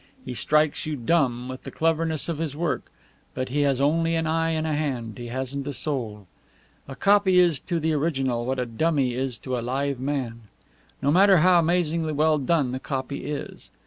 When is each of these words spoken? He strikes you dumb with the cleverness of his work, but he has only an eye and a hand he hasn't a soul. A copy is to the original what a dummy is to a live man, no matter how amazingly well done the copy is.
He 0.25 0.33
strikes 0.33 0.87
you 0.87 0.95
dumb 0.95 1.47
with 1.47 1.61
the 1.61 1.69
cleverness 1.69 2.27
of 2.27 2.39
his 2.39 2.57
work, 2.57 2.91
but 3.35 3.49
he 3.49 3.59
has 3.61 3.79
only 3.79 4.15
an 4.15 4.25
eye 4.25 4.49
and 4.49 4.65
a 4.65 4.73
hand 4.73 5.19
he 5.19 5.27
hasn't 5.27 5.67
a 5.67 5.73
soul. 5.73 6.25
A 6.87 6.95
copy 6.95 7.37
is 7.37 7.59
to 7.59 7.79
the 7.79 7.93
original 7.93 8.43
what 8.43 8.57
a 8.57 8.65
dummy 8.65 9.13
is 9.13 9.37
to 9.37 9.59
a 9.59 9.61
live 9.61 9.99
man, 9.99 10.41
no 11.03 11.11
matter 11.11 11.37
how 11.37 11.59
amazingly 11.59 12.13
well 12.13 12.39
done 12.39 12.71
the 12.71 12.79
copy 12.79 13.25
is. 13.25 13.69